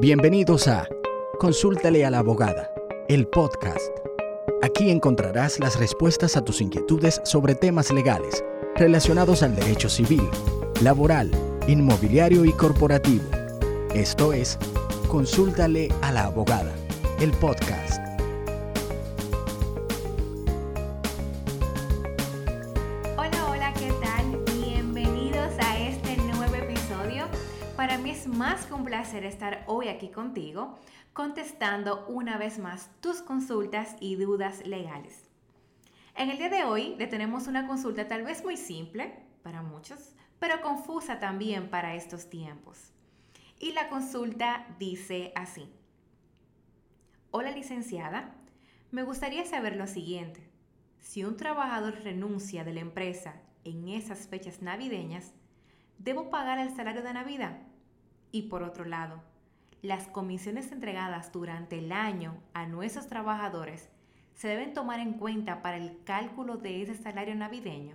Bienvenidos 0.00 0.66
a 0.66 0.88
Consúltale 1.38 2.04
a 2.04 2.10
la 2.10 2.18
abogada, 2.18 2.68
el 3.08 3.28
podcast. 3.28 3.78
Aquí 4.60 4.90
encontrarás 4.90 5.60
las 5.60 5.78
respuestas 5.78 6.36
a 6.36 6.44
tus 6.44 6.60
inquietudes 6.60 7.20
sobre 7.24 7.54
temas 7.54 7.92
legales 7.92 8.44
relacionados 8.74 9.44
al 9.44 9.54
derecho 9.54 9.88
civil, 9.88 10.28
laboral, 10.82 11.30
inmobiliario 11.68 12.44
y 12.44 12.52
corporativo. 12.52 13.24
Esto 13.94 14.32
es 14.32 14.58
Consúltale 15.06 15.88
a 16.02 16.10
la 16.10 16.24
abogada, 16.24 16.74
el 17.20 17.30
podcast. 17.30 18.03
Para 27.84 27.98
mí 27.98 28.12
es 28.12 28.26
más 28.26 28.64
que 28.64 28.72
un 28.72 28.86
placer 28.86 29.26
estar 29.26 29.62
hoy 29.66 29.88
aquí 29.88 30.08
contigo, 30.08 30.78
contestando 31.12 32.06
una 32.06 32.38
vez 32.38 32.58
más 32.58 32.88
tus 33.02 33.20
consultas 33.20 33.94
y 34.00 34.16
dudas 34.16 34.66
legales. 34.66 35.28
En 36.16 36.30
el 36.30 36.38
día 36.38 36.48
de 36.48 36.64
hoy 36.64 36.94
le 36.96 37.06
tenemos 37.08 37.46
una 37.46 37.66
consulta 37.66 38.08
tal 38.08 38.22
vez 38.22 38.42
muy 38.42 38.56
simple 38.56 39.12
para 39.42 39.60
muchos, 39.60 40.14
pero 40.38 40.62
confusa 40.62 41.18
también 41.18 41.68
para 41.68 41.94
estos 41.94 42.30
tiempos. 42.30 42.94
Y 43.60 43.72
la 43.72 43.90
consulta 43.90 44.66
dice 44.78 45.32
así. 45.36 45.68
Hola 47.32 47.50
licenciada, 47.50 48.34
me 48.92 49.02
gustaría 49.02 49.44
saber 49.44 49.76
lo 49.76 49.86
siguiente. 49.86 50.48
Si 51.00 51.22
un 51.22 51.36
trabajador 51.36 52.00
renuncia 52.02 52.64
de 52.64 52.72
la 52.72 52.80
empresa 52.80 53.34
en 53.62 53.88
esas 53.88 54.26
fechas 54.26 54.62
navideñas, 54.62 55.34
¿debo 55.98 56.30
pagar 56.30 56.58
el 56.58 56.74
salario 56.74 57.02
de 57.02 57.12
Navidad? 57.12 57.58
Y 58.34 58.42
por 58.42 58.64
otro 58.64 58.84
lado, 58.84 59.22
las 59.80 60.08
comisiones 60.08 60.72
entregadas 60.72 61.30
durante 61.30 61.78
el 61.78 61.92
año 61.92 62.36
a 62.52 62.66
nuestros 62.66 63.06
trabajadores 63.06 63.88
se 64.34 64.48
deben 64.48 64.72
tomar 64.72 64.98
en 64.98 65.12
cuenta 65.12 65.62
para 65.62 65.76
el 65.76 66.02
cálculo 66.02 66.56
de 66.56 66.82
ese 66.82 66.96
salario 66.96 67.36
navideño. 67.36 67.94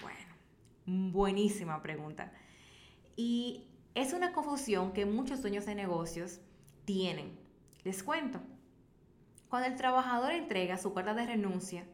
Bueno, 0.00 1.12
buenísima 1.12 1.80
pregunta. 1.80 2.32
Y 3.14 3.68
es 3.94 4.12
una 4.12 4.32
confusión 4.32 4.92
que 4.92 5.06
muchos 5.06 5.42
dueños 5.42 5.64
de 5.64 5.76
negocios 5.76 6.40
tienen. 6.84 7.38
Les 7.84 8.02
cuento. 8.02 8.40
Cuando 9.48 9.68
el 9.68 9.76
trabajador 9.76 10.32
entrega 10.32 10.76
su 10.76 10.92
carta 10.92 11.14
de 11.14 11.24
renuncia, 11.24 11.84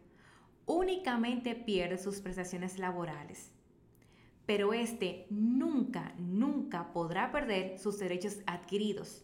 únicamente 0.64 1.54
pierde 1.54 1.98
sus 1.98 2.22
prestaciones 2.22 2.78
laborales. 2.78 3.52
Pero 4.48 4.72
este 4.72 5.26
nunca, 5.28 6.14
nunca 6.16 6.90
podrá 6.94 7.30
perder 7.30 7.78
sus 7.78 7.98
derechos 7.98 8.38
adquiridos. 8.46 9.22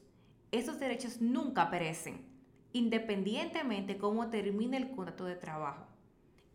Esos 0.53 0.78
derechos 0.78 1.22
nunca 1.22 1.70
perecen, 1.70 2.27
independientemente 2.75 3.97
cómo 3.97 4.28
termine 4.28 4.77
el 4.77 4.91
contrato 4.91 5.25
de 5.25 5.36
trabajo. 5.36 5.86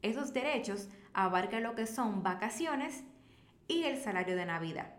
Esos 0.03 0.33
derechos 0.33 0.87
abarcan 1.13 1.63
lo 1.63 1.73
que 1.73 1.87
son 1.87 2.21
vacaciones 2.21 3.03
y 3.67 3.85
el 3.85 3.97
salario 3.97 4.35
de 4.35 4.45
Navidad. 4.45 4.93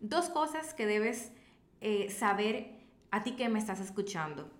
Dos 0.00 0.30
cosas 0.30 0.72
que 0.72 0.86
debes 0.86 1.32
eh, 1.82 2.08
saber 2.08 2.80
a 3.10 3.24
ti 3.24 3.32
que 3.32 3.50
me 3.50 3.58
estás 3.58 3.78
escuchando. 3.78 4.50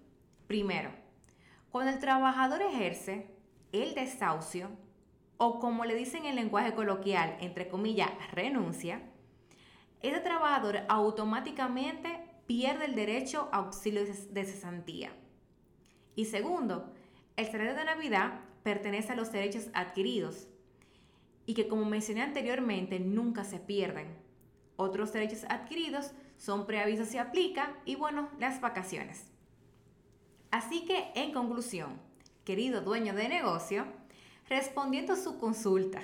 Primero, 0.46 0.90
cuando 1.70 1.90
el 1.90 2.00
trabajador 2.00 2.60
ejerce 2.60 3.28
el 3.72 3.94
desahucio, 3.94 4.68
o 5.44 5.58
como 5.58 5.84
le 5.84 5.96
dicen 5.96 6.24
en 6.24 6.36
lenguaje 6.36 6.72
coloquial, 6.72 7.36
entre 7.40 7.66
comillas, 7.66 8.12
renuncia, 8.30 9.02
ese 10.00 10.20
trabajador 10.20 10.82
automáticamente 10.88 12.30
pierde 12.46 12.84
el 12.84 12.94
derecho 12.94 13.48
a 13.50 13.56
auxilio 13.56 14.04
de 14.04 14.44
cesantía. 14.44 15.12
Y 16.14 16.26
segundo, 16.26 16.92
el 17.34 17.46
salario 17.46 17.74
de 17.74 17.84
Navidad 17.84 18.38
pertenece 18.62 19.14
a 19.14 19.16
los 19.16 19.32
derechos 19.32 19.68
adquiridos 19.74 20.46
y 21.44 21.54
que 21.54 21.66
como 21.66 21.86
mencioné 21.86 22.22
anteriormente 22.22 23.00
nunca 23.00 23.42
se 23.42 23.58
pierden. 23.58 24.16
Otros 24.76 25.12
derechos 25.12 25.44
adquiridos 25.48 26.12
son 26.36 26.66
preaviso 26.66 27.04
si 27.04 27.18
aplica 27.18 27.74
y 27.84 27.96
bueno, 27.96 28.28
las 28.38 28.60
vacaciones. 28.60 29.32
Así 30.52 30.84
que 30.84 31.10
en 31.16 31.32
conclusión, 31.32 32.00
querido 32.44 32.80
dueño 32.82 33.12
de 33.12 33.28
negocio, 33.28 33.86
respondiendo 34.48 35.12
a 35.12 35.16
su 35.16 35.38
consulta, 35.38 36.02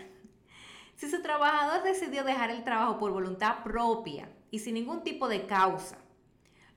si 0.96 1.08
su 1.08 1.22
trabajador 1.22 1.84
decidió 1.84 2.24
dejar 2.24 2.50
el 2.50 2.64
trabajo 2.64 2.98
por 2.98 3.12
voluntad 3.12 3.62
propia 3.62 4.28
y 4.50 4.58
sin 4.58 4.74
ningún 4.74 5.04
tipo 5.04 5.28
de 5.28 5.46
causa, 5.46 5.98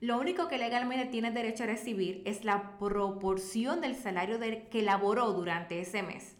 lo 0.00 0.18
único 0.18 0.48
que 0.48 0.58
legalmente 0.58 1.06
tiene 1.06 1.30
derecho 1.30 1.64
a 1.64 1.66
recibir 1.68 2.22
es 2.24 2.44
la 2.44 2.76
proporción 2.78 3.80
del 3.80 3.94
salario 3.94 4.38
que 4.40 4.80
elaboró 4.80 5.32
durante 5.32 5.80
ese 5.80 6.02
mes, 6.02 6.36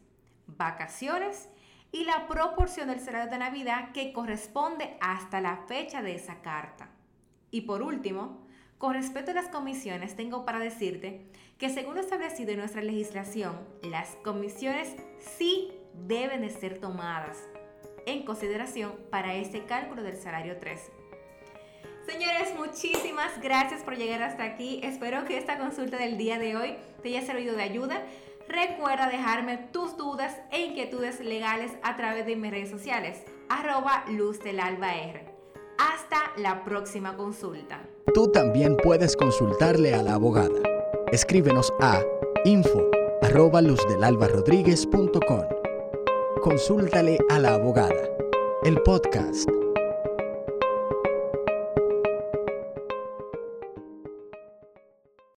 vacaciones 0.46 1.48
y 1.92 2.04
la 2.04 2.26
proporción 2.26 2.88
del 2.88 3.00
salario 3.00 3.30
de 3.30 3.38
Navidad 3.38 3.92
que 3.92 4.12
corresponde 4.12 4.96
hasta 5.00 5.40
la 5.40 5.58
fecha 5.68 6.02
de 6.02 6.14
esa 6.14 6.40
carta. 6.40 6.90
Y 7.50 7.60
por 7.60 7.82
último, 7.82 8.41
con 8.82 8.94
respecto 8.94 9.30
a 9.30 9.34
las 9.34 9.46
comisiones, 9.46 10.16
tengo 10.16 10.44
para 10.44 10.58
decirte 10.58 11.20
que 11.56 11.70
según 11.70 11.94
lo 11.94 12.00
establecido 12.00 12.50
en 12.50 12.58
nuestra 12.58 12.82
legislación, 12.82 13.56
las 13.80 14.16
comisiones 14.24 14.96
sí 15.38 15.70
deben 16.08 16.40
de 16.40 16.50
ser 16.50 16.80
tomadas 16.80 17.38
en 18.06 18.24
consideración 18.24 18.92
para 19.08 19.36
este 19.36 19.66
cálculo 19.66 20.02
del 20.02 20.16
salario 20.16 20.58
13. 20.58 20.90
Señores, 22.08 22.56
muchísimas 22.56 23.40
gracias 23.40 23.84
por 23.84 23.96
llegar 23.96 24.20
hasta 24.20 24.42
aquí. 24.42 24.80
Espero 24.82 25.26
que 25.26 25.38
esta 25.38 25.58
consulta 25.58 25.96
del 25.96 26.18
día 26.18 26.40
de 26.40 26.56
hoy 26.56 26.74
te 27.04 27.10
haya 27.10 27.24
servido 27.24 27.54
de 27.54 27.62
ayuda. 27.62 28.02
Recuerda 28.48 29.06
dejarme 29.06 29.58
tus 29.58 29.96
dudas 29.96 30.36
e 30.50 30.60
inquietudes 30.60 31.20
legales 31.20 31.70
a 31.84 31.94
través 31.94 32.26
de 32.26 32.34
mis 32.34 32.50
redes 32.50 32.70
sociales, 32.70 33.22
arroba 33.48 34.04
Luz 34.08 34.40
del 34.42 34.58
Alba. 34.58 35.31
Hasta 35.82 36.40
la 36.40 36.62
próxima 36.64 37.16
consulta. 37.16 37.88
Tú 38.14 38.30
también 38.30 38.76
puedes 38.76 39.16
consultarle 39.16 39.92
a 39.92 40.02
la 40.04 40.14
abogada. 40.14 40.60
Escríbenos 41.10 41.72
a 41.80 42.00
info. 42.44 42.88
Consúltale 46.40 47.18
a 47.30 47.40
la 47.40 47.54
abogada. 47.54 48.08
El 48.62 48.80
podcast 48.82 49.48